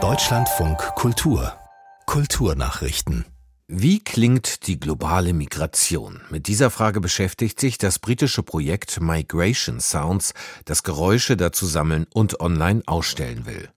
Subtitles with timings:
[0.00, 1.52] Deutschlandfunk Kultur
[2.06, 3.24] Kulturnachrichten
[3.70, 6.22] wie klingt die globale Migration?
[6.30, 10.32] Mit dieser Frage beschäftigt sich das britische Projekt Migration Sounds,
[10.64, 13.68] das Geräusche dazu sammeln und online ausstellen will.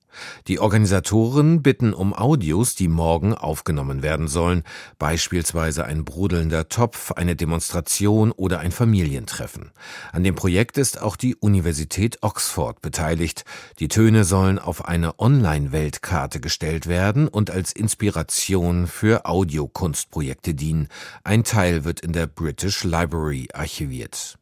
[0.48, 4.64] Die Organisatoren bitten um Audios, die morgen aufgenommen werden sollen,
[5.00, 9.71] beispielsweise ein brodelnder Topf, eine Demonstration oder ein Familientreffen.
[10.12, 13.45] An dem Projekt ist auch die Universität Oxford beteiligt.
[13.80, 20.88] Die Töne sollen auf eine Online-Weltkarte gestellt werden und als Inspiration für Audiokunstprojekte dienen.
[21.23, 24.38] Ein Teil wird in der British Library archiviert.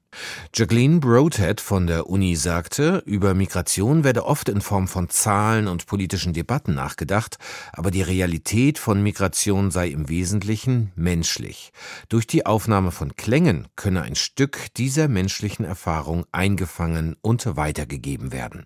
[0.54, 5.86] Jacqueline Broadhead von der Uni sagte, über Migration werde oft in Form von Zahlen und
[5.86, 7.38] politischen Debatten nachgedacht,
[7.72, 11.72] aber die Realität von Migration sei im Wesentlichen menschlich.
[12.10, 18.66] Durch die Aufnahme von Klängen könne ein Stück dieser menschlichen Erfahrung eingefangen und weitergegeben werden.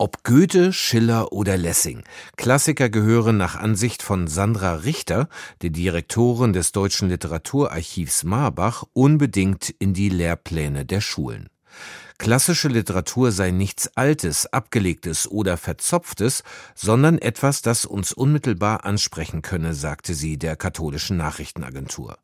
[0.00, 2.04] Ob Goethe, Schiller oder Lessing,
[2.36, 5.28] Klassiker gehören nach Ansicht von Sandra Richter,
[5.60, 11.48] der Direktorin des Deutschen Literaturarchivs Marbach, unbedingt in die Lehrpläne der Schulen.
[12.16, 16.44] Klassische Literatur sei nichts Altes, Abgelegtes oder Verzopftes,
[16.76, 22.18] sondern etwas, das uns unmittelbar ansprechen könne, sagte sie der katholischen Nachrichtenagentur.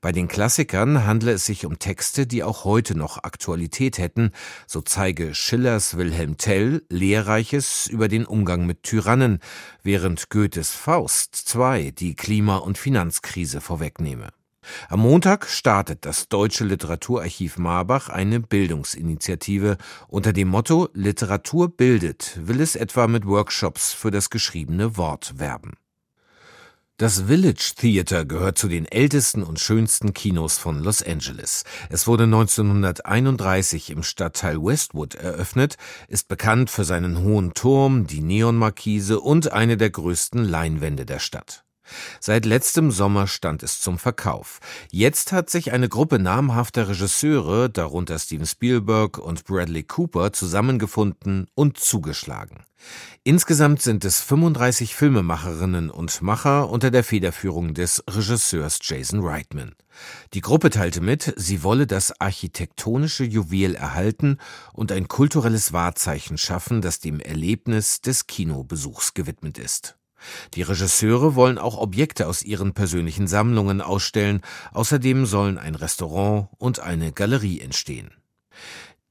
[0.00, 4.30] Bei den Klassikern handle es sich um Texte, die auch heute noch Aktualität hätten,
[4.66, 9.40] so zeige Schillers Wilhelm Tell Lehrreiches über den Umgang mit Tyrannen,
[9.82, 14.30] während Goethes Faust II die Klima- und Finanzkrise vorwegnehme.
[14.88, 19.76] Am Montag startet das Deutsche Literaturarchiv Marbach eine Bildungsinitiative
[20.08, 25.74] unter dem Motto Literatur bildet, will es etwa mit Workshops für das geschriebene Wort werben.
[26.98, 31.64] Das Village Theater gehört zu den ältesten und schönsten Kinos von Los Angeles.
[31.90, 35.76] Es wurde 1931 im Stadtteil Westwood eröffnet,
[36.08, 41.65] ist bekannt für seinen hohen Turm, die Neonmarkise und eine der größten Leinwände der Stadt.
[42.20, 44.60] Seit letztem Sommer stand es zum Verkauf.
[44.90, 51.78] Jetzt hat sich eine Gruppe namhafter Regisseure, darunter Steven Spielberg und Bradley Cooper, zusammengefunden und
[51.78, 52.64] zugeschlagen.
[53.24, 59.74] Insgesamt sind es 35 Filmemacherinnen und Macher unter der Federführung des Regisseurs Jason Reitman.
[60.34, 64.38] Die Gruppe teilte mit, sie wolle das architektonische Juwel erhalten
[64.72, 69.96] und ein kulturelles Wahrzeichen schaffen, das dem Erlebnis des Kinobesuchs gewidmet ist.
[70.54, 74.40] Die Regisseure wollen auch Objekte aus ihren persönlichen Sammlungen ausstellen,
[74.72, 78.10] außerdem sollen ein Restaurant und eine Galerie entstehen.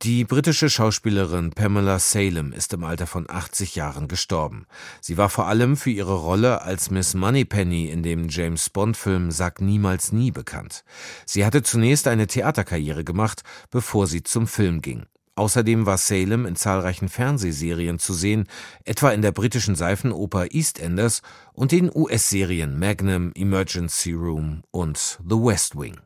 [0.02, 4.68] Die britische Schauspielerin Pamela Salem ist im Alter von 80 Jahren gestorben.
[5.00, 9.62] Sie war vor allem für ihre Rolle als Miss Moneypenny in dem James Bond-Film Sag
[9.62, 10.84] niemals nie bekannt.
[11.26, 15.06] Sie hatte zunächst eine Theaterkarriere gemacht, bevor sie zum Film ging.
[15.36, 18.46] Außerdem war Salem in zahlreichen Fernsehserien zu sehen,
[18.86, 21.22] etwa in der britischen Seifenoper EastEnders
[21.54, 26.00] und den US-Serien Magnum, Emergency Room und The West Wing.